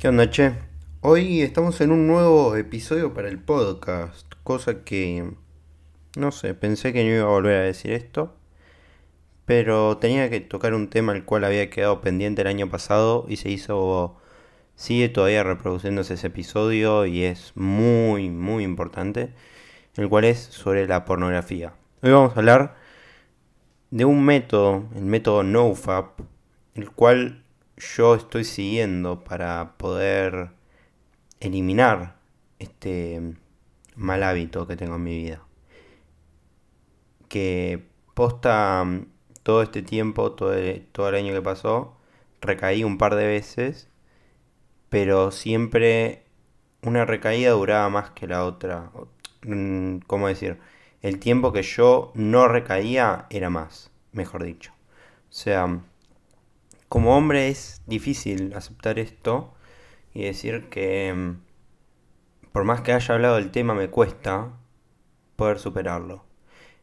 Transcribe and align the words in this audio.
¿Qué 0.00 0.08
onda, 0.08 0.30
che? 0.30 0.54
Hoy 1.02 1.42
estamos 1.42 1.78
en 1.82 1.92
un 1.92 2.06
nuevo 2.06 2.56
episodio 2.56 3.12
para 3.12 3.28
el 3.28 3.38
podcast, 3.38 4.32
cosa 4.44 4.82
que, 4.82 5.34
no 6.16 6.32
sé, 6.32 6.54
pensé 6.54 6.94
que 6.94 7.04
no 7.04 7.10
iba 7.10 7.24
a 7.24 7.28
volver 7.28 7.56
a 7.56 7.64
decir 7.64 7.92
esto, 7.92 8.34
pero 9.44 9.98
tenía 9.98 10.30
que 10.30 10.40
tocar 10.40 10.72
un 10.72 10.88
tema 10.88 11.12
el 11.12 11.26
cual 11.26 11.44
había 11.44 11.68
quedado 11.68 12.00
pendiente 12.00 12.40
el 12.40 12.48
año 12.48 12.70
pasado 12.70 13.26
y 13.28 13.36
se 13.36 13.50
hizo, 13.50 14.16
sigue 14.74 15.10
todavía 15.10 15.42
reproduciéndose 15.42 16.14
ese 16.14 16.28
episodio 16.28 17.04
y 17.04 17.24
es 17.24 17.52
muy, 17.54 18.30
muy 18.30 18.64
importante, 18.64 19.34
el 19.98 20.08
cual 20.08 20.24
es 20.24 20.38
sobre 20.38 20.88
la 20.88 21.04
pornografía. 21.04 21.74
Hoy 22.00 22.12
vamos 22.12 22.34
a 22.34 22.38
hablar 22.38 22.74
de 23.90 24.06
un 24.06 24.24
método, 24.24 24.88
el 24.96 25.04
método 25.04 25.42
NoFap, 25.42 26.20
el 26.74 26.90
cual 26.90 27.44
yo 27.80 28.14
estoy 28.14 28.44
siguiendo 28.44 29.24
para 29.24 29.74
poder 29.78 30.50
eliminar 31.40 32.16
este 32.58 33.34
mal 33.96 34.22
hábito 34.22 34.66
que 34.66 34.76
tengo 34.76 34.96
en 34.96 35.02
mi 35.04 35.16
vida. 35.16 35.42
Que 37.28 37.86
posta 38.14 38.84
todo 39.42 39.62
este 39.62 39.82
tiempo, 39.82 40.32
todo 40.32 40.54
el, 40.54 40.86
todo 40.92 41.08
el 41.08 41.14
año 41.16 41.32
que 41.32 41.42
pasó, 41.42 41.96
recaí 42.40 42.84
un 42.84 42.98
par 42.98 43.14
de 43.14 43.26
veces, 43.26 43.88
pero 44.88 45.30
siempre 45.30 46.24
una 46.82 47.04
recaída 47.04 47.52
duraba 47.52 47.88
más 47.88 48.10
que 48.10 48.26
la 48.26 48.44
otra. 48.44 48.90
Mm, 49.42 49.98
¿Cómo 50.06 50.28
decir? 50.28 50.58
El 51.02 51.18
tiempo 51.18 51.52
que 51.52 51.62
yo 51.62 52.12
no 52.14 52.48
recaía 52.48 53.26
era 53.30 53.50
más, 53.50 53.90
mejor 54.12 54.44
dicho. 54.44 54.72
O 55.30 55.32
sea, 55.32 55.80
como 56.90 57.16
hombre 57.16 57.48
es 57.48 57.82
difícil 57.86 58.52
aceptar 58.56 58.98
esto 58.98 59.54
y 60.12 60.24
decir 60.24 60.68
que 60.70 61.14
mm, 61.14 61.40
por 62.52 62.64
más 62.64 62.80
que 62.80 62.92
haya 62.92 63.14
hablado 63.14 63.36
del 63.36 63.52
tema 63.52 63.74
me 63.74 63.90
cuesta 63.90 64.58
poder 65.36 65.60
superarlo. 65.60 66.24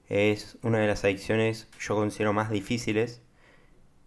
Es 0.08 0.58
una 0.64 0.80
de 0.80 0.88
las 0.88 1.04
adicciones 1.04 1.68
yo 1.80 1.96
considero 1.96 2.32
más 2.32 2.50
difíciles 2.50 3.22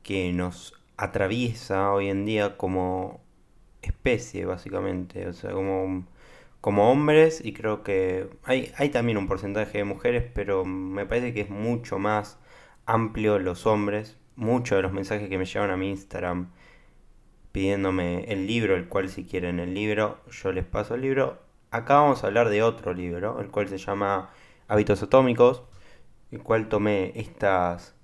que 0.02 0.32
nos 0.32 0.72
atraviesa 0.96 1.92
hoy 1.92 2.08
en 2.08 2.24
día 2.24 2.56
como 2.56 3.20
especie 3.82 4.46
básicamente, 4.46 5.28
o 5.28 5.34
sea, 5.34 5.52
como, 5.52 6.06
como 6.62 6.90
hombres 6.90 7.44
y 7.44 7.52
creo 7.52 7.82
que 7.82 8.30
hay, 8.44 8.72
hay 8.78 8.88
también 8.88 9.18
un 9.18 9.28
porcentaje 9.28 9.78
de 9.78 9.84
mujeres, 9.84 10.24
pero 10.34 10.64
me 10.64 11.04
parece 11.04 11.34
que 11.34 11.42
es 11.42 11.50
mucho 11.50 11.98
más 11.98 12.38
amplio 12.86 13.38
los 13.38 13.66
hombres 13.66 14.19
muchos 14.40 14.76
de 14.76 14.82
los 14.82 14.92
mensajes 14.92 15.28
que 15.28 15.38
me 15.38 15.44
llevan 15.44 15.70
a 15.70 15.76
mi 15.76 15.90
Instagram 15.90 16.50
pidiéndome 17.52 18.24
el 18.32 18.46
libro, 18.46 18.76
el 18.76 18.88
cual 18.88 19.08
si 19.08 19.24
quieren 19.24 19.60
el 19.60 19.74
libro, 19.74 20.18
yo 20.30 20.52
les 20.52 20.64
paso 20.64 20.94
el 20.94 21.02
libro. 21.02 21.38
Acá 21.70 21.96
vamos 21.96 22.24
a 22.24 22.28
hablar 22.28 22.48
de 22.48 22.62
otro 22.62 22.94
libro, 22.94 23.40
el 23.40 23.50
cual 23.50 23.68
se 23.68 23.78
llama 23.78 24.30
Hábitos 24.68 25.02
Atómicos, 25.02 25.62
el 26.30 26.42
cual 26.42 26.68
tomé 26.68 27.12
estas, 27.16 27.94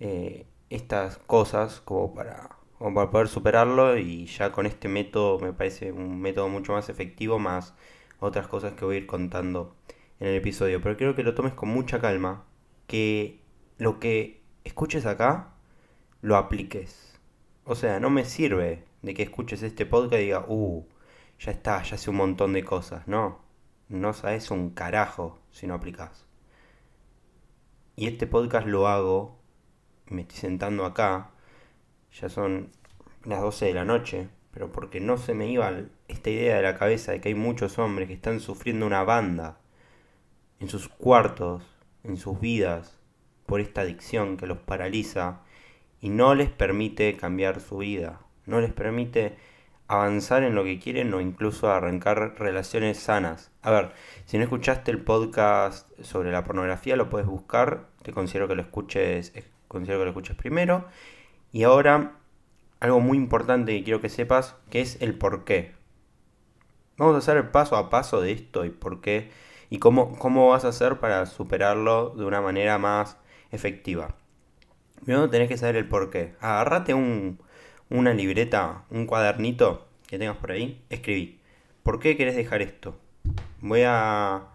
eh, 0.00 0.46
estas 0.70 1.18
cosas 1.18 1.80
como 1.80 2.14
para, 2.14 2.50
como 2.78 2.94
para 2.94 3.10
poder 3.10 3.28
superarlo 3.28 3.98
y 3.98 4.26
ya 4.26 4.52
con 4.52 4.66
este 4.66 4.88
método 4.88 5.38
me 5.40 5.52
parece 5.52 5.92
un 5.92 6.20
método 6.20 6.48
mucho 6.48 6.72
más 6.72 6.88
efectivo, 6.88 7.38
más 7.38 7.74
otras 8.20 8.46
cosas 8.48 8.74
que 8.74 8.84
voy 8.84 8.96
a 8.96 8.98
ir 8.98 9.06
contando 9.06 9.74
en 10.20 10.28
el 10.28 10.36
episodio. 10.36 10.80
Pero 10.82 10.96
quiero 10.96 11.14
que 11.14 11.22
lo 11.22 11.34
tomes 11.34 11.54
con 11.54 11.68
mucha 11.70 12.00
calma, 12.00 12.44
que 12.86 13.40
lo 13.78 13.98
que 14.00 14.42
escuches 14.64 15.06
acá 15.06 15.55
lo 16.26 16.36
apliques. 16.36 17.20
O 17.62 17.76
sea, 17.76 18.00
no 18.00 18.10
me 18.10 18.24
sirve 18.24 18.82
de 19.02 19.14
que 19.14 19.22
escuches 19.22 19.62
este 19.62 19.86
podcast 19.86 20.20
y 20.20 20.24
digas, 20.24 20.44
uh, 20.48 20.84
ya 21.38 21.52
está, 21.52 21.80
ya 21.84 21.96
sé 21.96 22.10
un 22.10 22.16
montón 22.16 22.52
de 22.52 22.64
cosas. 22.64 23.06
No, 23.06 23.38
no 23.88 24.12
sabes 24.12 24.50
un 24.50 24.70
carajo 24.70 25.38
si 25.52 25.68
no 25.68 25.74
aplicas. 25.74 26.26
Y 27.94 28.08
este 28.08 28.26
podcast 28.26 28.66
lo 28.66 28.88
hago, 28.88 29.38
me 30.06 30.22
estoy 30.22 30.38
sentando 30.38 30.84
acá, 30.84 31.30
ya 32.12 32.28
son 32.28 32.72
las 33.24 33.40
12 33.40 33.66
de 33.66 33.74
la 33.74 33.84
noche, 33.84 34.28
pero 34.50 34.72
porque 34.72 34.98
no 34.98 35.18
se 35.18 35.32
me 35.32 35.48
iba 35.48 35.72
esta 36.08 36.30
idea 36.30 36.56
de 36.56 36.62
la 36.62 36.76
cabeza 36.76 37.12
de 37.12 37.20
que 37.20 37.28
hay 37.28 37.36
muchos 37.36 37.78
hombres 37.78 38.08
que 38.08 38.14
están 38.14 38.40
sufriendo 38.40 38.84
una 38.84 39.04
banda 39.04 39.60
en 40.58 40.68
sus 40.68 40.88
cuartos, 40.88 41.62
en 42.02 42.16
sus 42.16 42.40
vidas, 42.40 42.98
por 43.46 43.60
esta 43.60 43.82
adicción 43.82 44.36
que 44.36 44.48
los 44.48 44.58
paraliza 44.58 45.45
y 46.06 46.08
no 46.08 46.36
les 46.36 46.50
permite 46.50 47.16
cambiar 47.16 47.58
su 47.58 47.78
vida, 47.78 48.20
no 48.44 48.60
les 48.60 48.72
permite 48.72 49.36
avanzar 49.88 50.44
en 50.44 50.54
lo 50.54 50.62
que 50.62 50.78
quieren 50.78 51.12
o 51.12 51.20
incluso 51.20 51.68
arrancar 51.68 52.36
relaciones 52.38 52.96
sanas. 52.96 53.50
A 53.60 53.72
ver, 53.72 53.90
si 54.24 54.36
no 54.36 54.44
escuchaste 54.44 54.92
el 54.92 55.02
podcast 55.02 55.90
sobre 56.00 56.30
la 56.30 56.44
pornografía, 56.44 56.94
lo 56.94 57.10
puedes 57.10 57.26
buscar, 57.26 57.88
te 58.04 58.12
considero 58.12 58.46
que 58.46 58.54
lo 58.54 58.62
escuches, 58.62 59.32
eh, 59.34 59.42
considero 59.66 59.98
que 59.98 60.04
lo 60.04 60.10
escuches 60.12 60.36
primero. 60.36 60.84
Y 61.50 61.64
ahora, 61.64 62.12
algo 62.78 63.00
muy 63.00 63.18
importante 63.18 63.76
que 63.76 63.82
quiero 63.82 64.00
que 64.00 64.08
sepas, 64.08 64.54
que 64.70 64.82
es 64.82 65.02
el 65.02 65.18
por 65.18 65.44
qué. 65.44 65.74
Vamos 66.98 67.16
a 67.16 67.18
hacer 67.18 67.36
el 67.36 67.48
paso 67.48 67.74
a 67.74 67.90
paso 67.90 68.20
de 68.20 68.30
esto 68.30 68.64
y 68.64 68.70
por 68.70 69.00
qué 69.00 69.32
y 69.70 69.80
cómo, 69.80 70.16
cómo 70.20 70.50
vas 70.50 70.64
a 70.64 70.68
hacer 70.68 71.00
para 71.00 71.26
superarlo 71.26 72.10
de 72.10 72.24
una 72.24 72.40
manera 72.40 72.78
más 72.78 73.16
efectiva. 73.50 74.14
Primero 75.06 75.30
tenés 75.30 75.48
que 75.48 75.56
saber 75.56 75.76
el 75.76 75.88
por 75.88 76.10
qué. 76.10 76.34
Agarrate 76.40 76.92
un, 76.92 77.38
una 77.90 78.12
libreta, 78.12 78.86
un 78.90 79.06
cuadernito 79.06 79.86
que 80.08 80.18
tengas 80.18 80.36
por 80.38 80.50
ahí, 80.50 80.84
escribí. 80.90 81.40
¿Por 81.84 82.00
qué 82.00 82.16
querés 82.16 82.34
dejar 82.34 82.60
esto? 82.60 82.98
Voy 83.60 83.82
a 83.86 84.48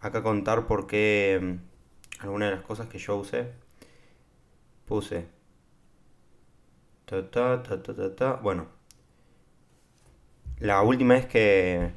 acá 0.00 0.22
contar 0.22 0.66
por 0.66 0.86
qué 0.86 1.38
mm, 1.42 2.22
algunas 2.24 2.48
de 2.48 2.56
las 2.56 2.64
cosas 2.64 2.88
que 2.88 2.98
yo 2.98 3.16
usé. 3.16 3.52
Puse. 4.86 5.26
Ta, 7.04 7.30
ta, 7.30 7.62
ta, 7.62 7.82
ta, 7.82 8.16
ta, 8.16 8.32
Bueno. 8.36 8.66
La 10.58 10.80
última 10.80 11.14
vez 11.14 11.26
que, 11.26 11.92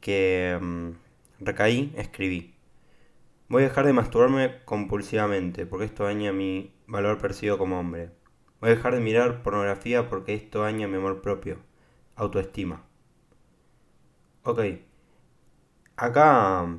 que 0.00 0.58
mm, 0.60 0.90
recaí, 1.38 1.92
escribí. 1.96 2.52
Voy 3.50 3.64
a 3.64 3.66
dejar 3.66 3.84
de 3.84 3.92
masturbarme 3.92 4.62
compulsivamente 4.64 5.66
porque 5.66 5.86
esto 5.86 6.04
daña 6.04 6.32
mi 6.32 6.72
valor 6.86 7.18
percibido 7.18 7.58
como 7.58 7.80
hombre. 7.80 8.12
Voy 8.60 8.70
a 8.70 8.74
dejar 8.76 8.94
de 8.94 9.00
mirar 9.00 9.42
pornografía 9.42 10.08
porque 10.08 10.34
esto 10.34 10.62
daña 10.62 10.86
mi 10.86 10.98
amor 10.98 11.20
propio, 11.20 11.58
autoestima. 12.14 12.84
Ok. 14.44 14.60
Acá, 15.96 16.78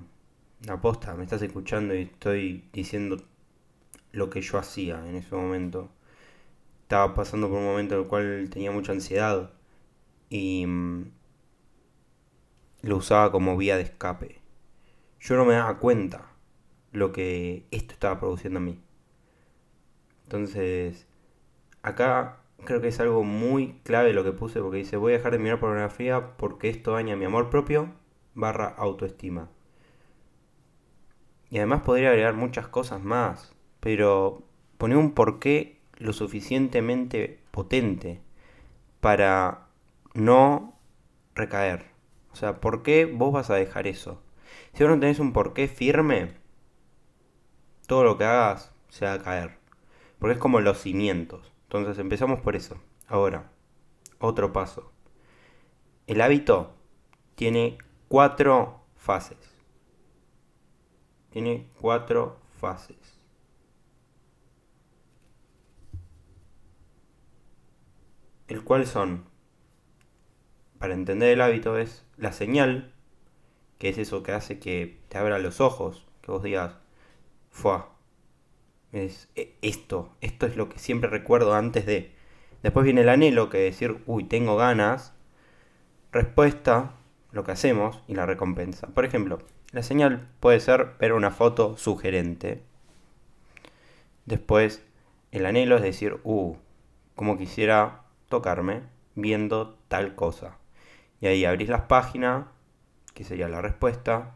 aposta, 0.69 1.13
me 1.15 1.25
estás 1.25 1.41
escuchando 1.41 1.93
y 1.93 2.03
estoy 2.03 2.69
diciendo 2.71 3.17
lo 4.13 4.29
que 4.29 4.39
yo 4.39 4.57
hacía 4.57 5.05
en 5.09 5.17
ese 5.17 5.35
momento. 5.35 5.89
Estaba 6.83 7.13
pasando 7.13 7.49
por 7.49 7.57
un 7.57 7.65
momento 7.65 7.95
en 7.95 8.01
el 8.03 8.07
cual 8.07 8.49
tenía 8.49 8.71
mucha 8.71 8.93
ansiedad 8.93 9.51
y 10.29 10.65
mm, 10.65 11.11
lo 12.83 12.95
usaba 12.95 13.29
como 13.29 13.57
vía 13.57 13.75
de 13.75 13.83
escape. 13.83 14.39
Yo 15.19 15.35
no 15.35 15.43
me 15.43 15.55
daba 15.55 15.77
cuenta 15.77 16.30
lo 16.91 17.11
que 17.11 17.65
esto 17.71 17.93
estaba 17.93 18.19
produciendo 18.19 18.59
a 18.59 18.63
mí. 18.63 18.79
Entonces, 20.23 21.07
acá 21.83 22.37
creo 22.63 22.81
que 22.81 22.89
es 22.89 22.99
algo 22.99 23.23
muy 23.23 23.79
clave 23.83 24.13
lo 24.13 24.23
que 24.23 24.33
puse 24.33 24.61
porque 24.61 24.77
dice 24.77 24.97
voy 24.97 25.13
a 25.13 25.17
dejar 25.17 25.31
de 25.33 25.39
mirar 25.39 25.59
pornografía 25.59 26.37
porque 26.37 26.69
esto 26.69 26.91
daña 26.93 27.15
mi 27.15 27.25
amor 27.25 27.49
propio 27.49 27.91
barra 28.33 28.67
autoestima. 28.67 29.49
Y 31.49 31.57
además 31.57 31.81
podría 31.81 32.09
agregar 32.09 32.33
muchas 32.33 32.67
cosas 32.67 33.03
más, 33.03 33.53
pero 33.81 34.43
poner 34.77 34.97
un 34.97 35.11
porqué 35.11 35.81
lo 35.97 36.13
suficientemente 36.13 37.39
potente 37.51 38.21
para 39.01 39.67
no 40.13 40.75
recaer. 41.35 41.85
O 42.31 42.35
sea, 42.35 42.61
¿por 42.61 42.83
qué 42.83 43.05
vos 43.05 43.33
vas 43.33 43.49
a 43.49 43.55
dejar 43.55 43.87
eso? 43.87 44.21
Si 44.73 44.83
vos 44.83 44.93
no 44.93 44.99
tenés 44.99 45.19
un 45.19 45.33
porqué 45.33 45.67
firme, 45.67 46.35
todo 47.91 48.05
lo 48.05 48.17
que 48.17 48.23
hagas 48.23 48.71
se 48.87 49.03
va 49.03 49.11
a 49.11 49.21
caer. 49.21 49.57
Porque 50.17 50.35
es 50.35 50.39
como 50.39 50.61
los 50.61 50.79
cimientos. 50.79 51.51
Entonces 51.63 51.97
empezamos 51.97 52.39
por 52.39 52.55
eso. 52.55 52.81
Ahora, 53.09 53.51
otro 54.17 54.53
paso. 54.53 54.93
El 56.07 56.21
hábito 56.21 56.73
tiene 57.35 57.77
cuatro 58.07 58.79
fases. 58.95 59.37
Tiene 61.31 61.67
cuatro 61.81 62.39
fases. 62.61 63.19
El 68.47 68.63
cual 68.63 68.87
son, 68.87 69.25
para 70.79 70.93
entender 70.93 71.33
el 71.33 71.41
hábito, 71.41 71.77
es 71.77 72.05
la 72.15 72.31
señal, 72.31 72.93
que 73.79 73.89
es 73.89 73.97
eso 73.97 74.23
que 74.23 74.31
hace 74.31 74.59
que 74.59 75.01
te 75.09 75.17
abra 75.17 75.39
los 75.39 75.59
ojos, 75.59 76.07
que 76.21 76.31
vos 76.31 76.41
digas, 76.41 76.80
fue 77.51 77.77
es 78.91 79.29
e, 79.35 79.55
esto, 79.61 80.15
esto 80.21 80.45
es 80.45 80.55
lo 80.55 80.69
que 80.69 80.79
siempre 80.79 81.09
recuerdo 81.09 81.53
antes 81.53 81.85
de. 81.85 82.13
Después 82.63 82.83
viene 82.83 83.01
el 83.01 83.09
anhelo, 83.09 83.49
que 83.49 83.57
decir, 83.57 84.01
uy, 84.05 84.23
tengo 84.25 84.55
ganas. 84.55 85.13
respuesta, 86.11 86.91
lo 87.31 87.43
que 87.43 87.53
hacemos 87.53 88.03
y 88.07 88.15
la 88.15 88.25
recompensa. 88.25 88.87
Por 88.87 89.05
ejemplo, 89.05 89.39
la 89.71 89.83
señal 89.83 90.27
puede 90.39 90.59
ser 90.59 90.95
ver 90.99 91.13
una 91.13 91.31
foto 91.31 91.77
sugerente. 91.77 92.61
Después, 94.25 94.83
el 95.31 95.45
anhelo 95.45 95.77
es 95.77 95.83
decir, 95.83 96.19
uh, 96.23 96.55
como 97.15 97.37
quisiera 97.37 98.03
tocarme 98.29 98.81
viendo 99.15 99.77
tal 99.87 100.15
cosa. 100.15 100.57
Y 101.21 101.27
ahí 101.27 101.45
abrís 101.45 101.69
las 101.69 101.83
páginas, 101.83 102.45
que 103.13 103.23
sería 103.23 103.47
la 103.47 103.61
respuesta, 103.61 104.35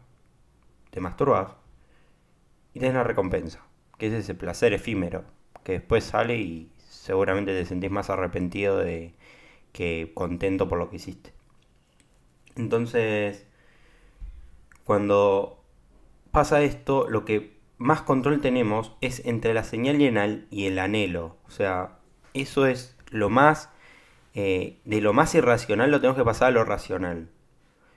te 0.90 1.00
masturbas 1.00 1.52
y 2.76 2.78
tenés 2.78 2.94
la 2.94 3.04
recompensa, 3.04 3.64
que 3.96 4.08
es 4.08 4.12
ese 4.12 4.34
placer 4.34 4.74
efímero, 4.74 5.24
que 5.64 5.72
después 5.72 6.04
sale 6.04 6.36
y 6.36 6.70
seguramente 6.76 7.58
te 7.58 7.64
sentís 7.64 7.90
más 7.90 8.10
arrepentido 8.10 8.76
de 8.76 9.14
que 9.72 10.12
contento 10.12 10.68
por 10.68 10.76
lo 10.76 10.90
que 10.90 10.96
hiciste. 10.96 11.32
Entonces, 12.54 13.46
cuando 14.84 15.64
pasa 16.32 16.60
esto, 16.60 17.08
lo 17.08 17.24
que 17.24 17.56
más 17.78 18.02
control 18.02 18.42
tenemos 18.42 18.94
es 19.00 19.24
entre 19.24 19.54
la 19.54 19.64
señal 19.64 19.98
el, 20.02 20.46
y 20.50 20.66
el 20.66 20.78
anhelo. 20.78 21.38
O 21.46 21.50
sea, 21.50 21.96
eso 22.34 22.66
es 22.66 22.94
lo 23.08 23.30
más, 23.30 23.70
eh, 24.34 24.80
de 24.84 25.00
lo 25.00 25.14
más 25.14 25.34
irracional 25.34 25.90
lo 25.90 26.00
tenemos 26.00 26.18
que 26.18 26.24
pasar 26.26 26.48
a 26.48 26.50
lo 26.50 26.62
racional. 26.62 27.30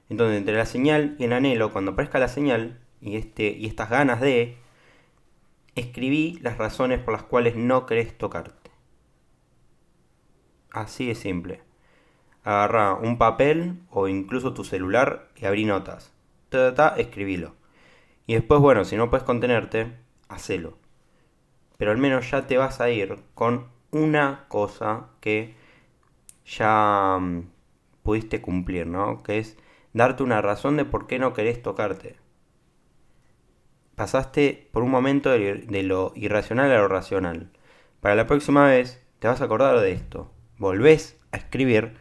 Entonces, 0.08 0.38
entre 0.38 0.56
la 0.56 0.66
señal 0.66 1.18
y 1.20 1.26
el 1.26 1.34
anhelo, 1.34 1.74
cuando 1.74 1.92
aparezca 1.92 2.18
la 2.18 2.30
señal 2.30 2.80
y, 3.02 3.18
este, 3.18 3.50
y 3.50 3.66
estas 3.66 3.90
ganas 3.90 4.22
de, 4.22 4.58
escribí 5.80 6.40
las 6.42 6.58
razones 6.58 7.00
por 7.00 7.14
las 7.14 7.24
cuales 7.24 7.56
no 7.56 7.86
querés 7.86 8.18
tocarte. 8.18 8.72
Así 10.72 11.08
de 11.08 11.16
simple. 11.16 11.62
Agarra 12.44 12.94
un 12.94 13.18
papel 13.18 13.82
o 13.90 14.08
incluso 14.08 14.54
tu 14.54 14.64
celular 14.64 15.30
y 15.36 15.46
abrí 15.46 15.66
notas. 15.66 16.14
Ta, 16.50 16.74
ta, 16.74 16.96
escribilo. 16.98 17.56
Y 18.28 18.36
después, 18.36 18.62
bueno, 18.62 18.86
si 18.86 18.96
no 18.96 19.10
puedes 19.10 19.24
contenerte, 19.24 19.92
hacelo. 20.28 20.78
Pero 21.78 21.92
al 21.92 21.98
menos 21.98 22.30
ya 22.30 22.46
te 22.46 22.58
vas 22.58 22.82
a 22.82 22.90
ir 22.90 23.20
con 23.34 23.68
una 23.92 24.46
cosa 24.48 25.08
que 25.20 25.56
ya 26.46 27.18
mm, 27.20 27.50
pudiste 28.04 28.42
cumplir, 28.42 28.88
¿no? 28.88 29.24
Que 29.24 29.40
es 29.40 29.58
darte 29.94 30.24
una 30.24 30.42
razón 30.42 30.78
de 30.78 30.86
por 30.86 31.08
qué 31.08 31.20
no 31.20 31.34
querés 31.34 31.62
tocarte. 31.62 32.18
Pasaste 34.00 34.70
por 34.72 34.82
un 34.84 34.92
momento 34.92 35.30
de 35.30 35.84
lo 35.84 36.14
irracional 36.16 36.72
a 36.72 36.78
lo 36.78 36.88
racional. 36.88 37.50
Para 38.00 38.16
la 38.16 38.28
próxima 38.28 38.66
vez 38.66 39.06
te 39.20 39.28
vas 39.28 39.42
a 39.42 39.44
acordar 39.44 39.78
de 39.82 39.92
esto. 39.92 40.32
Volvés 40.58 41.20
a 41.34 41.36
escribir 41.36 41.96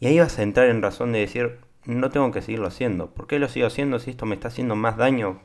y 0.00 0.08
ahí 0.08 0.18
vas 0.18 0.38
a 0.38 0.42
entrar 0.42 0.68
en 0.68 0.82
razón 0.82 1.12
de 1.12 1.20
decir, 1.20 1.60
no 1.86 2.10
tengo 2.10 2.30
que 2.30 2.42
seguirlo 2.42 2.66
haciendo. 2.66 3.14
¿Por 3.14 3.26
qué 3.26 3.38
lo 3.38 3.48
sigo 3.48 3.68
haciendo 3.68 4.00
si 4.00 4.10
esto 4.10 4.26
me 4.26 4.34
está 4.34 4.48
haciendo 4.48 4.76
más 4.76 4.98
daño? 4.98 5.40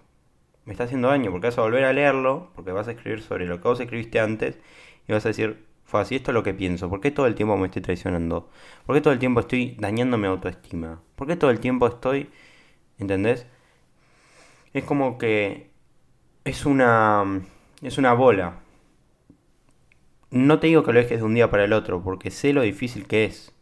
Me 0.66 0.74
está 0.74 0.84
haciendo 0.84 1.08
daño 1.08 1.32
porque 1.32 1.48
vas 1.48 1.58
a 1.58 1.62
volver 1.62 1.86
a 1.86 1.94
leerlo, 1.94 2.52
porque 2.54 2.74
vas 2.74 2.90
a 2.90 2.92
escribir 2.92 3.22
sobre 3.22 3.46
lo 3.46 3.62
que 3.62 3.70
vos 3.70 3.80
escribiste 3.80 4.20
antes 4.20 4.60
y 5.08 5.14
vas 5.14 5.26
a 5.26 5.30
decir, 5.30 5.66
fue 5.86 6.02
así, 6.02 6.18
esto 6.18 6.32
es 6.32 6.36
lo 6.36 6.44
que 6.44 6.54
pienso. 6.54 6.90
¿Por 6.90 7.00
qué 7.00 7.12
todo 7.12 7.26
el 7.26 7.36
tiempo 7.36 7.56
me 7.56 7.68
estoy 7.68 7.84
traicionando? 7.84 8.50
¿Por 8.86 8.98
qué 8.98 9.02
todo 9.02 9.14
el 9.14 9.20
tiempo 9.20 9.40
estoy 9.40 9.78
dañando 9.80 10.18
mi 10.18 10.28
autoestima? 10.28 11.02
¿Por 11.16 11.26
qué 11.26 11.38
todo 11.38 11.52
el 11.52 11.62
tiempo 11.62 11.88
estoy... 11.88 12.32
¿Entendés? 13.00 13.48
Es 14.78 14.84
como 14.84 15.18
que 15.18 15.72
es 16.46 16.66
una... 16.66 17.42
Es 17.82 17.98
una 17.98 18.14
bola. 18.14 18.60
No 20.30 20.60
te 20.60 20.68
digo 20.68 20.84
que 20.84 20.94
lo 20.94 21.00
dejes 21.00 21.20
de 21.20 21.26
un 21.26 21.34
día 21.34 21.50
para 21.50 21.66
el 21.66 21.74
otro, 21.74 22.04
porque 22.04 22.32
sé 22.32 22.54
lo 22.54 22.62
difícil 22.62 23.08
que 23.08 23.26
es. 23.26 23.54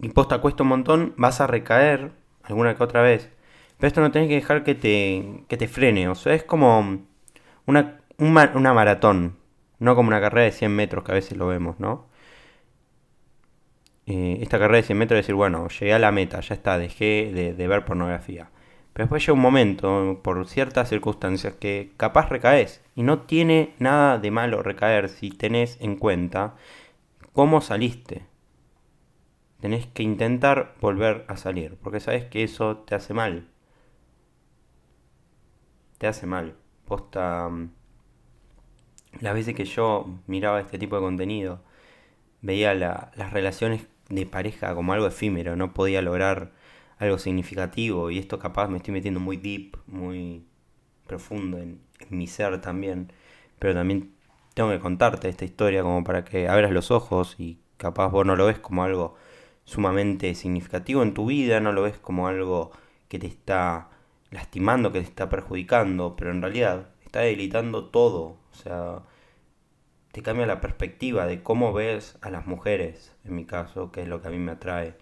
Y 0.00 0.10
posta 0.10 0.40
cuesta 0.40 0.62
un 0.62 0.68
montón, 0.68 1.14
vas 1.16 1.40
a 1.40 1.48
recaer 1.48 2.12
alguna 2.44 2.76
que 2.76 2.84
otra 2.84 3.02
vez. 3.02 3.30
Pero 3.78 3.88
esto 3.88 4.00
no 4.00 4.12
tenés 4.12 4.28
que 4.28 4.36
dejar 4.36 4.64
que 4.64 4.74
te, 4.76 5.44
que 5.48 5.56
te 5.56 5.66
frene. 5.68 6.08
O 6.08 6.14
sea, 6.14 6.34
es 6.34 6.44
como 6.44 7.00
una, 7.66 8.00
una 8.18 8.74
maratón. 8.74 9.38
No 9.80 9.96
como 9.96 10.08
una 10.08 10.20
carrera 10.20 10.44
de 10.44 10.52
100 10.52 10.74
metros 10.74 11.04
que 11.04 11.12
a 11.12 11.14
veces 11.14 11.36
lo 11.36 11.48
vemos, 11.48 11.80
¿no? 11.80 12.08
Eh, 14.06 14.38
esta 14.40 14.58
carrera 14.58 14.78
de 14.78 14.82
100 14.84 14.98
metros 14.98 15.18
es 15.18 15.26
decir, 15.26 15.34
bueno, 15.34 15.68
llegué 15.68 15.92
a 15.92 15.98
la 15.98 16.10
meta, 16.12 16.40
ya 16.40 16.54
está, 16.54 16.78
dejé 16.78 17.30
de, 17.56 17.68
ver 17.68 17.84
pornografía. 17.84 18.50
Después 18.98 19.22
llega 19.22 19.34
un 19.34 19.40
momento, 19.40 20.20
por 20.24 20.44
ciertas 20.48 20.88
circunstancias, 20.88 21.54
que 21.54 21.92
capaz 21.96 22.28
recaes. 22.30 22.82
Y 22.96 23.04
no 23.04 23.20
tiene 23.20 23.76
nada 23.78 24.18
de 24.18 24.32
malo 24.32 24.60
recaer 24.64 25.08
si 25.08 25.30
tenés 25.30 25.78
en 25.80 25.94
cuenta 25.94 26.56
cómo 27.32 27.60
saliste. 27.60 28.26
Tenés 29.60 29.86
que 29.86 30.02
intentar 30.02 30.74
volver 30.80 31.24
a 31.28 31.36
salir, 31.36 31.76
porque 31.80 32.00
sabes 32.00 32.24
que 32.24 32.42
eso 32.42 32.78
te 32.78 32.96
hace 32.96 33.14
mal. 33.14 33.46
Te 35.98 36.08
hace 36.08 36.26
mal. 36.26 36.56
Posta 36.84 37.48
mm, 37.48 37.70
las 39.20 39.34
veces 39.34 39.54
que 39.54 39.64
yo 39.64 40.18
miraba 40.26 40.60
este 40.60 40.76
tipo 40.76 40.96
de 40.96 41.02
contenido, 41.02 41.62
veía 42.42 42.74
las 42.74 43.32
relaciones 43.32 43.86
de 44.08 44.26
pareja 44.26 44.74
como 44.74 44.92
algo 44.92 45.06
efímero, 45.06 45.54
no 45.54 45.72
podía 45.72 46.02
lograr 46.02 46.57
algo 46.98 47.18
significativo 47.18 48.10
y 48.10 48.18
esto 48.18 48.38
capaz 48.38 48.68
me 48.68 48.78
estoy 48.78 48.94
metiendo 48.94 49.20
muy 49.20 49.36
deep, 49.36 49.76
muy 49.86 50.44
profundo 51.06 51.58
en, 51.58 51.80
mi 52.10 52.26
ser 52.26 52.60
también, 52.60 53.12
pero 53.58 53.74
también 53.74 54.14
tengo 54.54 54.70
que 54.70 54.78
contarte 54.78 55.28
esta 55.28 55.44
historia 55.44 55.82
como 55.82 56.04
para 56.04 56.24
que 56.24 56.48
abras 56.48 56.70
los 56.70 56.90
ojos 56.90 57.34
y 57.38 57.58
capaz 57.76 58.08
vos 58.08 58.24
no 58.24 58.36
lo 58.36 58.46
ves 58.46 58.58
como 58.58 58.84
algo 58.84 59.16
sumamente 59.64 60.34
significativo 60.34 61.02
en 61.02 61.14
tu 61.14 61.26
vida, 61.26 61.60
no 61.60 61.72
lo 61.72 61.82
ves 61.82 61.98
como 61.98 62.28
algo 62.28 62.70
que 63.08 63.18
te 63.18 63.26
está 63.26 63.90
lastimando, 64.30 64.92
que 64.92 65.00
te 65.00 65.06
está 65.06 65.28
perjudicando, 65.28 66.16
pero 66.16 66.30
en 66.30 66.40
realidad 66.42 66.88
está 67.04 67.20
debilitando 67.20 67.86
todo. 67.86 68.36
O 68.52 68.54
sea, 68.54 69.02
te 70.12 70.22
cambia 70.22 70.46
la 70.46 70.60
perspectiva 70.60 71.26
de 71.26 71.42
cómo 71.42 71.72
ves 71.72 72.18
a 72.22 72.30
las 72.30 72.46
mujeres, 72.46 73.14
en 73.24 73.34
mi 73.34 73.44
caso, 73.44 73.92
que 73.92 74.02
es 74.02 74.08
lo 74.08 74.20
que 74.22 74.28
a 74.28 74.30
mí 74.30 74.38
me 74.38 74.52
atrae. 74.52 74.94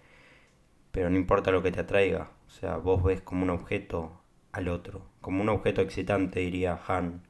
Pero 0.97 1.11
no 1.11 1.17
importa 1.17 1.51
lo 1.51 1.61
que 1.61 1.71
te 1.71 1.81
atraiga. 1.81 2.31
O 2.47 2.49
sea, 2.49 2.77
vos 2.77 3.03
ves 3.03 3.21
como 3.21 3.43
un 3.43 3.51
objeto 3.51 4.19
al 4.51 4.67
otro. 4.67 5.05
Como 5.21 5.43
un 5.43 5.49
objeto 5.49 5.81
excitante, 5.81 6.39
diría 6.39 6.79
Han 6.87 7.21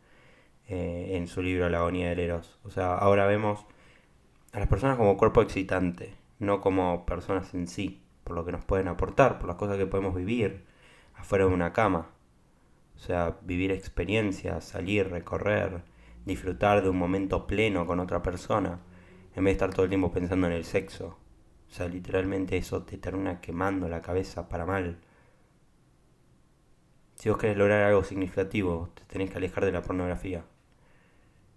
eh, 0.69 1.18
en 1.18 1.28
su 1.28 1.42
libro 1.42 1.69
La 1.69 1.80
agonía 1.80 2.08
del 2.08 2.19
Eros. 2.19 2.62
O 2.64 2.69
sea, 2.69 2.96
ahora 2.96 3.25
vemos 3.25 3.66
a 4.54 4.60
las 4.60 4.69
personas 4.69 4.96
como 4.96 5.18
cuerpo 5.18 5.42
excitante, 5.42 6.16
no 6.40 6.62
como 6.62 7.06
personas 7.06 7.54
en 7.54 7.68
sí, 7.68 8.02
por 8.24 8.38
lo 8.38 8.46
que 8.46 8.54
nos 8.54 8.64
pueden 8.64 8.88
aportar, 8.88 9.38
por 9.38 9.50
las 9.50 9.57
cosas 9.57 9.76
que 9.76 9.86
podemos 9.86 10.16
vivir 10.16 10.64
afuera 11.16 11.45
de 11.45 11.54
una 11.54 11.74
cama. 11.74 12.12
O 12.95 13.00
sea, 13.00 13.36
vivir 13.42 13.74
experiencias, 13.74 14.64
salir, 14.64 15.09
recorrer, 15.09 15.81
disfrutar 16.24 16.83
de 16.83 16.90
un 16.90 16.97
momento 16.97 17.47
pleno 17.47 17.86
con 17.86 18.00
otra 18.00 18.24
persona, 18.24 18.80
en 19.36 19.44
vez 19.44 19.52
de 19.52 19.66
estar 19.66 19.74
todo 19.74 19.83
el 19.83 19.90
tiempo 19.90 20.14
pensando 20.14 20.47
en 20.47 20.54
el 20.54 20.64
sexo. 20.64 21.18
O 21.69 21.74
sea, 21.74 21.88
literalmente 21.88 22.57
eso 22.57 22.83
te 22.83 22.97
termina 22.97 23.42
quemando 23.42 23.90
la 23.90 24.02
cabeza 24.02 24.50
para 24.50 24.66
mal. 24.66 24.97
Si 27.16 27.30
vos 27.30 27.38
querés 27.38 27.57
lograr 27.57 27.83
algo 27.83 28.04
significativo, 28.04 28.90
te 28.94 29.04
tenés 29.06 29.31
que 29.31 29.38
alejar 29.38 29.66
de 29.66 29.71
la 29.71 29.81
pornografía. 29.81 30.45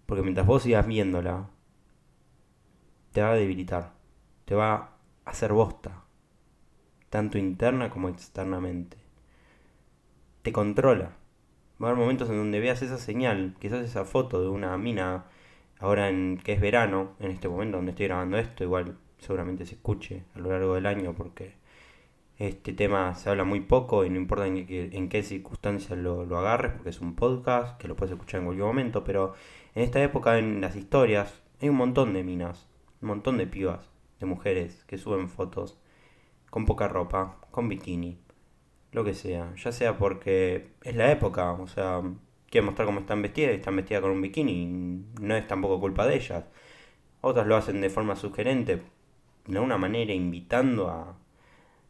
Porque 0.05 0.23
mientras 0.23 0.45
vos 0.45 0.63
sigas 0.63 0.85
viéndola, 0.87 1.49
te 3.11 3.21
va 3.21 3.31
a 3.31 3.35
debilitar, 3.35 3.93
te 4.45 4.55
va 4.55 4.73
a 4.73 4.89
hacer 5.25 5.53
bosta, 5.53 6.03
tanto 7.09 7.37
interna 7.37 7.89
como 7.89 8.09
externamente. 8.09 8.97
Te 10.41 10.51
controla. 10.51 11.17
Va 11.81 11.87
a 11.87 11.91
haber 11.91 12.01
momentos 12.01 12.29
en 12.29 12.37
donde 12.37 12.59
veas 12.59 12.81
esa 12.81 12.97
señal, 12.97 13.55
quizás 13.59 13.83
esa 13.83 14.05
foto 14.05 14.41
de 14.41 14.49
una 14.49 14.77
mina, 14.77 15.25
ahora 15.79 16.09
en 16.09 16.37
que 16.37 16.53
es 16.53 16.61
verano, 16.61 17.13
en 17.19 17.31
este 17.31 17.47
momento 17.49 17.77
donde 17.77 17.91
estoy 17.91 18.07
grabando 18.07 18.37
esto, 18.37 18.63
igual 18.63 18.97
seguramente 19.21 19.65
se 19.65 19.75
escuche 19.75 20.25
a 20.35 20.39
lo 20.39 20.49
largo 20.49 20.75
del 20.75 20.85
año 20.85 21.13
porque 21.15 21.53
este 22.37 22.73
tema 22.73 23.13
se 23.15 23.29
habla 23.29 23.43
muy 23.43 23.61
poco 23.61 24.03
y 24.03 24.09
no 24.09 24.17
importa 24.17 24.47
en 24.47 24.65
qué, 24.65 24.89
en 24.93 25.09
qué 25.09 25.21
circunstancias 25.21 25.97
lo, 25.97 26.25
lo, 26.25 26.39
agarres, 26.39 26.73
porque 26.73 26.89
es 26.89 26.99
un 26.99 27.15
podcast 27.15 27.77
que 27.77 27.87
lo 27.87 27.95
puedes 27.95 28.11
escuchar 28.11 28.39
en 28.39 28.45
cualquier 28.47 28.65
momento, 28.65 29.03
pero 29.03 29.35
en 29.75 29.83
esta 29.83 30.01
época 30.03 30.39
en 30.39 30.59
las 30.59 30.75
historias 30.75 31.41
hay 31.61 31.69
un 31.69 31.75
montón 31.75 32.13
de 32.13 32.23
minas, 32.23 32.67
un 33.01 33.09
montón 33.09 33.37
de 33.37 33.45
pibas, 33.45 33.91
de 34.19 34.25
mujeres 34.25 34.83
que 34.85 34.97
suben 34.97 35.29
fotos 35.29 35.77
con 36.49 36.65
poca 36.65 36.87
ropa, 36.87 37.37
con 37.51 37.69
bikini, 37.69 38.19
lo 38.91 39.03
que 39.03 39.13
sea, 39.13 39.53
ya 39.55 39.71
sea 39.71 39.97
porque 39.97 40.71
es 40.83 40.95
la 40.95 41.11
época, 41.11 41.51
o 41.53 41.67
sea, 41.67 42.01
quieren 42.49 42.65
mostrar 42.65 42.87
cómo 42.87 43.01
están 43.01 43.21
vestidas 43.21 43.53
y 43.53 43.55
están 43.57 43.75
vestidas 43.75 44.01
con 44.01 44.11
un 44.11 44.21
bikini, 44.21 44.65
no 45.21 45.35
es 45.35 45.47
tampoco 45.47 45.79
culpa 45.79 46.07
de 46.07 46.15
ellas. 46.15 46.45
Otras 47.21 47.45
lo 47.47 47.55
hacen 47.55 47.81
de 47.81 47.89
forma 47.89 48.15
sugerente, 48.15 48.81
de 49.51 49.57
alguna 49.57 49.77
manera 49.77 50.13
invitando 50.13 50.89
a, 50.89 51.17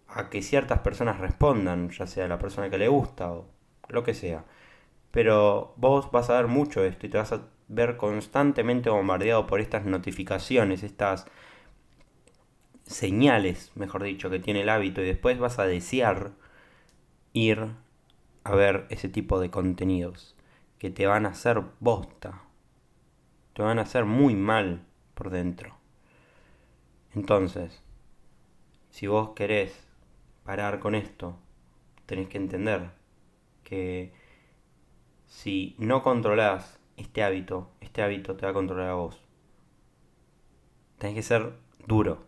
a 0.07 0.29
que 0.29 0.41
ciertas 0.41 0.79
personas 0.79 1.19
respondan, 1.19 1.89
ya 1.91 2.07
sea 2.07 2.27
la 2.27 2.39
persona 2.39 2.69
que 2.69 2.77
le 2.77 2.87
gusta 2.87 3.31
o 3.31 3.47
lo 3.89 4.03
que 4.03 4.13
sea. 4.13 4.45
Pero 5.11 5.73
vos 5.77 6.11
vas 6.11 6.29
a 6.29 6.35
ver 6.37 6.47
mucho 6.47 6.83
esto 6.83 7.05
y 7.05 7.09
te 7.09 7.17
vas 7.17 7.33
a 7.33 7.41
ver 7.67 7.97
constantemente 7.97 8.89
bombardeado 8.89 9.47
por 9.47 9.61
estas 9.61 9.85
notificaciones, 9.85 10.83
estas 10.83 11.25
señales, 12.85 13.71
mejor 13.75 14.03
dicho, 14.03 14.29
que 14.29 14.39
tiene 14.39 14.61
el 14.61 14.69
hábito 14.69 15.01
y 15.01 15.05
después 15.05 15.39
vas 15.39 15.59
a 15.59 15.65
desear 15.65 16.31
ir 17.33 17.69
a 18.43 18.55
ver 18.55 18.87
ese 18.89 19.07
tipo 19.07 19.39
de 19.39 19.51
contenidos 19.51 20.35
que 20.79 20.89
te 20.89 21.05
van 21.05 21.25
a 21.25 21.29
hacer 21.29 21.61
bosta, 21.79 22.41
te 23.53 23.61
van 23.61 23.79
a 23.79 23.83
hacer 23.83 24.05
muy 24.05 24.35
mal 24.35 24.81
por 25.13 25.29
dentro. 25.29 25.80
Entonces, 27.13 27.81
si 28.89 29.07
vos 29.07 29.31
querés 29.31 29.87
parar 30.43 30.79
con 30.79 30.95
esto, 30.95 31.37
tenés 32.05 32.27
que 32.27 32.37
entender 32.37 32.91
que 33.63 34.13
si 35.27 35.75
no 35.77 36.03
controlás 36.03 36.79
este 36.97 37.23
hábito, 37.23 37.71
este 37.81 38.01
hábito 38.01 38.35
te 38.35 38.45
va 38.45 38.51
a 38.51 38.53
controlar 38.53 38.89
a 38.89 38.93
vos. 38.95 39.19
Tenés 40.97 41.15
que 41.15 41.23
ser 41.23 41.53
duro, 41.87 42.25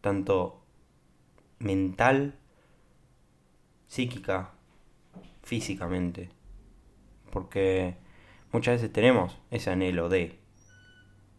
tanto 0.00 0.62
mental, 1.58 2.34
psíquica, 3.86 4.50
físicamente. 5.42 6.30
Porque 7.30 7.96
muchas 8.52 8.76
veces 8.76 8.92
tenemos 8.92 9.38
ese 9.50 9.70
anhelo 9.70 10.08
de. 10.08 10.38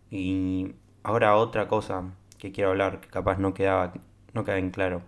Y 0.09 0.75
ahora 1.05 1.35
otra 1.37 1.67
cosa 1.67 2.03
que 2.39 2.51
quiero 2.51 2.71
hablar, 2.71 2.99
que 2.99 3.07
capaz 3.09 3.37
no 3.37 3.53
quedaba, 3.53 3.93
no 4.33 4.43
queda 4.43 4.57
en 4.57 4.71
claro. 4.71 5.03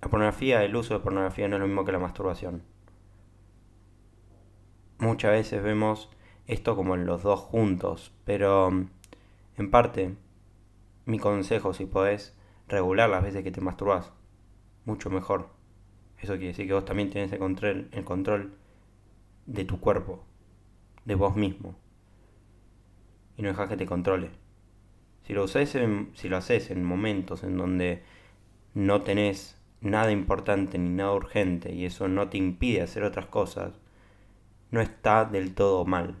La 0.00 0.08
pornografía, 0.08 0.64
el 0.64 0.74
uso 0.74 0.94
de 0.94 1.00
pornografía 1.00 1.48
no 1.48 1.56
es 1.56 1.60
lo 1.60 1.66
mismo 1.66 1.84
que 1.84 1.92
la 1.92 1.98
masturbación. 1.98 2.62
Muchas 4.98 5.32
veces 5.32 5.62
vemos 5.62 6.08
esto 6.46 6.76
como 6.76 6.96
los 6.96 7.22
dos 7.22 7.40
juntos, 7.40 8.10
pero 8.24 8.68
en 8.68 9.70
parte, 9.70 10.14
mi 11.04 11.18
consejo 11.18 11.74
si 11.74 11.84
podés 11.84 12.34
regular 12.66 13.10
las 13.10 13.22
veces 13.22 13.44
que 13.44 13.50
te 13.50 13.60
masturbas, 13.60 14.12
mucho 14.86 15.10
mejor. 15.10 15.50
Eso 16.18 16.32
quiere 16.34 16.48
decir 16.48 16.66
que 16.66 16.72
vos 16.72 16.86
también 16.86 17.10
tienes 17.10 17.30
el 17.32 17.38
control, 17.38 17.90
el 17.92 18.04
control 18.04 18.56
de 19.44 19.66
tu 19.66 19.78
cuerpo, 19.78 20.24
de 21.04 21.16
vos 21.16 21.36
mismo. 21.36 21.74
Y 23.36 23.42
no 23.42 23.48
dejas 23.48 23.68
que 23.68 23.76
te 23.76 23.84
controle. 23.84 24.43
Si 25.26 25.32
lo, 25.32 25.46
si 25.48 26.28
lo 26.28 26.36
haces 26.36 26.70
en 26.70 26.84
momentos 26.84 27.42
en 27.42 27.56
donde 27.56 28.02
no 28.74 29.02
tenés 29.02 29.58
nada 29.80 30.10
importante 30.10 30.78
ni 30.78 30.90
nada 30.90 31.12
urgente 31.12 31.72
y 31.72 31.84
eso 31.84 32.08
no 32.08 32.28
te 32.28 32.38
impide 32.38 32.82
hacer 32.82 33.04
otras 33.04 33.26
cosas, 33.26 33.72
no 34.70 34.80
está 34.80 35.24
del 35.24 35.54
todo 35.54 35.84
mal. 35.84 36.16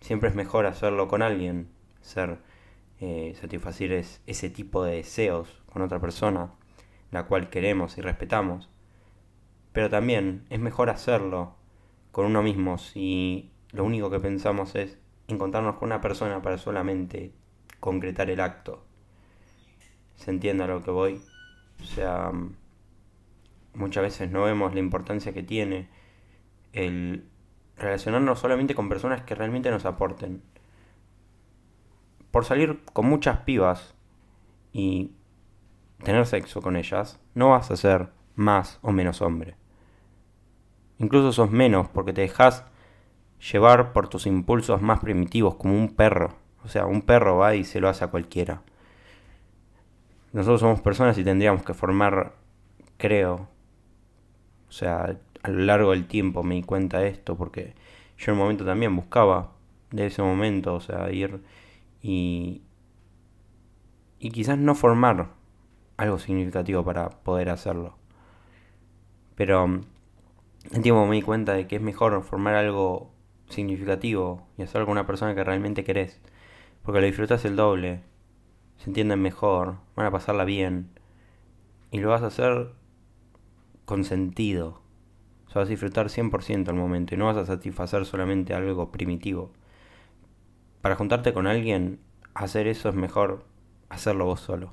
Siempre 0.00 0.28
es 0.28 0.34
mejor 0.34 0.66
hacerlo 0.66 1.08
con 1.08 1.22
alguien, 1.22 1.68
ser 2.00 2.38
eh, 3.00 3.34
satisfacer 3.40 3.92
ese 3.92 4.50
tipo 4.50 4.84
de 4.84 4.96
deseos 4.96 5.62
con 5.72 5.82
otra 5.82 6.00
persona, 6.00 6.52
la 7.10 7.26
cual 7.26 7.48
queremos 7.50 7.96
y 7.98 8.00
respetamos. 8.00 8.68
Pero 9.72 9.88
también 9.88 10.44
es 10.50 10.60
mejor 10.60 10.90
hacerlo 10.90 11.56
con 12.12 12.26
uno 12.26 12.42
mismo 12.42 12.78
si 12.78 13.50
lo 13.72 13.84
único 13.84 14.10
que 14.10 14.20
pensamos 14.20 14.74
es 14.74 14.98
encontrarnos 15.30 15.76
con 15.76 15.86
una 15.86 16.00
persona 16.00 16.42
para 16.42 16.58
solamente 16.58 17.32
concretar 17.80 18.30
el 18.30 18.40
acto. 18.40 18.84
¿Se 20.16 20.30
entiende 20.30 20.64
a 20.64 20.66
lo 20.66 20.82
que 20.82 20.90
voy? 20.90 21.22
O 21.80 21.84
sea, 21.84 22.30
muchas 23.74 24.02
veces 24.02 24.30
no 24.30 24.44
vemos 24.44 24.74
la 24.74 24.80
importancia 24.80 25.32
que 25.32 25.42
tiene 25.42 25.88
el 26.72 27.24
relacionarnos 27.76 28.38
solamente 28.38 28.74
con 28.74 28.88
personas 28.88 29.22
que 29.22 29.34
realmente 29.34 29.70
nos 29.70 29.86
aporten. 29.86 30.42
Por 32.30 32.44
salir 32.44 32.84
con 32.92 33.06
muchas 33.06 33.38
pibas 33.38 33.94
y 34.72 35.12
tener 36.04 36.26
sexo 36.26 36.60
con 36.60 36.76
ellas, 36.76 37.18
no 37.34 37.50
vas 37.50 37.70
a 37.70 37.76
ser 37.76 38.10
más 38.36 38.78
o 38.82 38.92
menos 38.92 39.22
hombre. 39.22 39.56
Incluso 40.98 41.32
sos 41.32 41.50
menos 41.50 41.88
porque 41.88 42.12
te 42.12 42.20
dejas 42.20 42.66
llevar 43.40 43.92
por 43.92 44.08
tus 44.08 44.26
impulsos 44.26 44.82
más 44.82 45.00
primitivos 45.00 45.54
como 45.56 45.74
un 45.74 45.94
perro. 45.94 46.34
O 46.64 46.68
sea, 46.68 46.86
un 46.86 47.02
perro 47.02 47.38
va 47.38 47.54
y 47.54 47.64
se 47.64 47.80
lo 47.80 47.88
hace 47.88 48.04
a 48.04 48.08
cualquiera. 48.08 48.62
Nosotros 50.32 50.60
somos 50.60 50.80
personas 50.80 51.18
y 51.18 51.24
tendríamos 51.24 51.64
que 51.64 51.74
formar, 51.74 52.34
creo, 52.98 53.48
o 54.68 54.72
sea, 54.72 55.16
a 55.42 55.50
lo 55.50 55.60
largo 55.60 55.90
del 55.90 56.06
tiempo 56.06 56.42
me 56.42 56.54
di 56.54 56.62
cuenta 56.62 56.98
de 57.00 57.08
esto 57.08 57.36
porque 57.36 57.74
yo 58.16 58.32
en 58.32 58.38
un 58.38 58.44
momento 58.44 58.64
también 58.64 58.94
buscaba 58.94 59.52
de 59.90 60.06
ese 60.06 60.22
momento, 60.22 60.74
o 60.74 60.80
sea, 60.80 61.10
ir 61.10 61.42
y, 62.02 62.62
y 64.20 64.30
quizás 64.30 64.58
no 64.58 64.74
formar 64.74 65.30
algo 65.96 66.18
significativo 66.18 66.84
para 66.84 67.10
poder 67.10 67.50
hacerlo. 67.50 67.96
Pero 69.34 69.64
en 69.64 70.82
tiempo 70.82 71.06
me 71.06 71.16
di 71.16 71.22
cuenta 71.22 71.54
de 71.54 71.66
que 71.66 71.76
es 71.76 71.82
mejor 71.82 72.22
formar 72.22 72.54
algo 72.54 73.10
significativo 73.50 74.46
y 74.56 74.62
hacerlo 74.62 74.86
con 74.86 74.92
una 74.92 75.06
persona 75.06 75.34
que 75.34 75.44
realmente 75.44 75.84
querés. 75.84 76.20
Porque 76.82 77.00
lo 77.00 77.06
disfrutas 77.06 77.44
el 77.44 77.56
doble, 77.56 78.02
se 78.78 78.90
entienden 78.90 79.20
mejor, 79.20 79.76
van 79.96 80.06
a 80.06 80.10
pasarla 80.10 80.44
bien. 80.44 80.90
Y 81.90 81.98
lo 81.98 82.10
vas 82.10 82.22
a 82.22 82.28
hacer 82.28 82.72
con 83.84 84.04
sentido. 84.04 84.80
O 85.46 85.50
sea, 85.50 85.60
vas 85.60 85.68
a 85.68 85.70
disfrutar 85.70 86.08
100% 86.08 86.68
el 86.68 86.76
momento 86.76 87.14
y 87.14 87.18
no 87.18 87.26
vas 87.26 87.36
a 87.36 87.44
satisfacer 87.44 88.06
solamente 88.06 88.54
algo 88.54 88.92
primitivo. 88.92 89.52
Para 90.80 90.96
juntarte 90.96 91.32
con 91.32 91.46
alguien, 91.46 92.00
hacer 92.34 92.68
eso 92.68 92.88
es 92.88 92.94
mejor 92.94 93.44
hacerlo 93.88 94.24
vos 94.24 94.40
solo. 94.40 94.72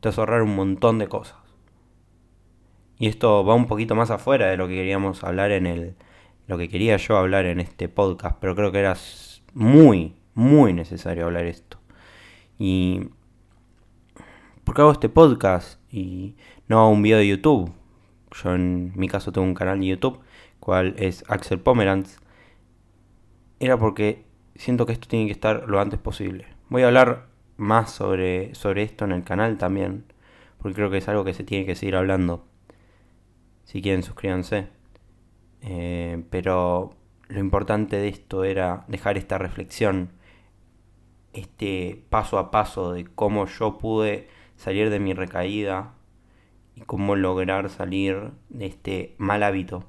Te 0.00 0.08
vas 0.08 0.18
a 0.18 0.22
ahorrar 0.22 0.42
un 0.42 0.54
montón 0.54 0.98
de 0.98 1.08
cosas. 1.08 1.38
Y 2.98 3.08
esto 3.08 3.44
va 3.44 3.54
un 3.54 3.66
poquito 3.66 3.94
más 3.94 4.10
afuera 4.10 4.48
de 4.48 4.56
lo 4.56 4.68
que 4.68 4.74
queríamos 4.74 5.24
hablar 5.24 5.52
en 5.52 5.66
el. 5.66 5.96
Lo 6.46 6.58
que 6.58 6.68
quería 6.68 6.96
yo 6.96 7.16
hablar 7.16 7.46
en 7.46 7.60
este 7.60 7.88
podcast, 7.88 8.36
pero 8.40 8.54
creo 8.54 8.72
que 8.72 8.78
era 8.78 8.96
muy, 9.54 10.14
muy 10.34 10.72
necesario 10.72 11.26
hablar 11.26 11.46
esto. 11.46 11.78
Y. 12.58 13.08
¿Por 14.64 14.74
qué 14.74 14.82
hago 14.82 14.92
este 14.92 15.08
podcast? 15.08 15.80
Y 15.90 16.34
no 16.68 16.90
un 16.90 17.02
video 17.02 17.18
de 17.18 17.28
YouTube. 17.28 17.72
Yo 18.32 18.54
en 18.54 18.92
mi 18.96 19.08
caso 19.08 19.32
tengo 19.32 19.46
un 19.46 19.54
canal 19.54 19.80
de 19.80 19.86
YouTube, 19.86 20.20
cual 20.60 20.94
es 20.98 21.24
Axel 21.28 21.60
Pomerantz. 21.60 22.18
Era 23.60 23.78
porque 23.78 24.24
siento 24.56 24.86
que 24.86 24.92
esto 24.92 25.08
tiene 25.08 25.26
que 25.26 25.32
estar 25.32 25.68
lo 25.68 25.80
antes 25.80 25.98
posible. 25.98 26.46
Voy 26.68 26.82
a 26.82 26.88
hablar 26.88 27.28
más 27.56 27.92
sobre, 27.92 28.54
sobre 28.54 28.82
esto 28.82 29.04
en 29.04 29.12
el 29.12 29.24
canal 29.24 29.56
también, 29.56 30.04
porque 30.58 30.74
creo 30.74 30.90
que 30.90 30.98
es 30.98 31.08
algo 31.08 31.24
que 31.24 31.34
se 31.34 31.44
tiene 31.44 31.64
que 31.64 31.74
seguir 31.74 31.96
hablando. 31.96 32.44
Si 33.64 33.80
quieren, 33.80 34.02
suscríbanse. 34.02 34.68
Eh, 35.68 36.22
pero 36.30 36.94
lo 37.28 37.40
importante 37.40 37.96
de 37.96 38.08
esto 38.08 38.44
era 38.44 38.84
dejar 38.86 39.18
esta 39.18 39.36
reflexión, 39.36 40.12
este 41.32 42.04
paso 42.08 42.38
a 42.38 42.52
paso 42.52 42.92
de 42.92 43.04
cómo 43.04 43.46
yo 43.46 43.76
pude 43.76 44.28
salir 44.56 44.90
de 44.90 45.00
mi 45.00 45.12
recaída 45.12 45.94
y 46.76 46.82
cómo 46.82 47.16
lograr 47.16 47.68
salir 47.68 48.30
de 48.48 48.66
este 48.66 49.16
mal 49.18 49.42
hábito. 49.42 49.84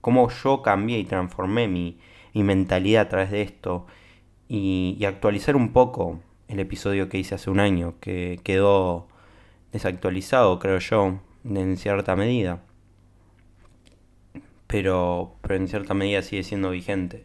Cómo 0.00 0.28
yo 0.30 0.62
cambié 0.62 0.98
y 0.98 1.04
transformé 1.04 1.68
mi, 1.68 1.98
mentalidad 2.34 3.02
a 3.02 3.08
través 3.08 3.30
de 3.30 3.42
esto 3.42 3.86
y, 4.48 4.96
y, 4.98 5.04
actualizar 5.04 5.56
un 5.56 5.72
poco 5.72 6.20
el 6.48 6.58
episodio 6.58 7.08
que 7.08 7.18
hice 7.18 7.36
hace 7.36 7.50
un 7.50 7.60
año, 7.60 7.94
que 8.00 8.40
quedó 8.42 9.08
desactualizado, 9.72 10.58
creo 10.58 10.78
yo, 10.78 11.20
en 11.44 11.76
cierta 11.76 12.16
medida 12.16 12.62
pero, 14.70 15.34
pero 15.42 15.56
en 15.56 15.66
cierta 15.66 15.94
medida 15.94 16.22
sigue 16.22 16.44
siendo 16.44 16.70
vigente. 16.70 17.24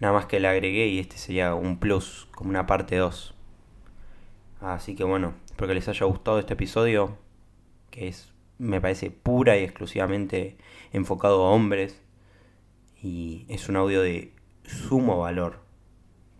Nada 0.00 0.14
más 0.14 0.24
que 0.24 0.40
le 0.40 0.48
agregué 0.48 0.86
y 0.86 0.98
este 0.98 1.18
sería 1.18 1.54
un 1.54 1.78
plus, 1.78 2.26
como 2.34 2.48
una 2.48 2.66
parte 2.66 2.96
2. 2.96 3.34
Así 4.62 4.94
que 4.94 5.04
bueno, 5.04 5.34
espero 5.44 5.68
que 5.68 5.74
les 5.74 5.88
haya 5.88 6.06
gustado 6.06 6.38
este 6.38 6.54
episodio, 6.54 7.18
que 7.90 8.08
es, 8.08 8.32
me 8.56 8.80
parece, 8.80 9.10
pura 9.10 9.58
y 9.58 9.64
exclusivamente 9.64 10.56
enfocado 10.90 11.44
a 11.44 11.50
hombres. 11.50 12.00
Y 13.02 13.44
es 13.50 13.68
un 13.68 13.76
audio 13.76 14.00
de 14.00 14.32
sumo 14.64 15.18
valor, 15.18 15.60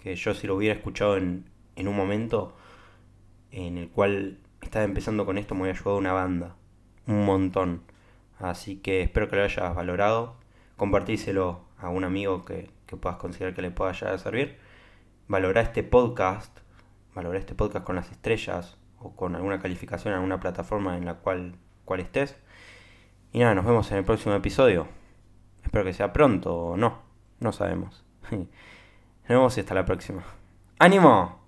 que 0.02 0.16
yo 0.16 0.32
si 0.32 0.46
lo 0.46 0.56
hubiera 0.56 0.74
escuchado 0.74 1.18
en, 1.18 1.50
en 1.76 1.86
un 1.86 1.94
momento 1.94 2.56
en 3.50 3.76
el 3.76 3.90
cual 3.90 4.38
estaba 4.62 4.86
empezando 4.86 5.26
con 5.26 5.36
esto, 5.36 5.54
me 5.54 5.62
hubiera 5.62 5.78
ayudado 5.78 5.98
una 5.98 6.14
banda. 6.14 6.56
Un 7.06 7.26
montón. 7.26 7.82
Así 8.38 8.76
que 8.76 9.02
espero 9.02 9.28
que 9.28 9.36
lo 9.36 9.42
hayas 9.42 9.74
valorado. 9.74 10.36
Compartíselo 10.76 11.64
a 11.78 11.88
un 11.88 12.04
amigo 12.04 12.44
que, 12.44 12.70
puedas 13.00 13.18
considerar 13.18 13.54
que 13.54 13.62
le 13.62 13.70
pueda 13.70 13.94
servir. 13.94 14.58
Valora 15.26 15.60
este 15.60 15.82
podcast. 15.82 16.56
Valora 17.14 17.38
este 17.38 17.54
podcast 17.54 17.84
con 17.84 17.96
las 17.96 18.10
estrellas 18.10 18.78
o 19.00 19.14
con 19.14 19.34
alguna 19.34 19.58
calificación 19.58 20.12
en 20.12 20.18
alguna 20.18 20.40
plataforma 20.40 20.96
en 20.96 21.04
la 21.04 21.14
cual, 21.14 21.56
cual 21.84 22.00
estés. 22.00 22.36
Y 23.32 23.40
nada, 23.40 23.54
nos 23.54 23.64
vemos 23.64 23.90
en 23.90 23.98
el 23.98 24.04
próximo 24.04 24.34
episodio. 24.34 24.88
Espero 25.64 25.84
que 25.84 25.92
sea 25.92 26.12
pronto 26.12 26.54
o 26.56 26.76
no. 26.76 27.02
No 27.40 27.52
sabemos. 27.52 28.04
Nos 28.30 29.36
vemos 29.36 29.56
y 29.58 29.60
hasta 29.60 29.74
la 29.74 29.84
próxima. 29.84 30.24
¡Ánimo! 30.78 31.47